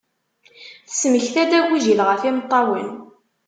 [0.87, 2.89] Tesmekta-d agujil ɣef yimeṭṭawen.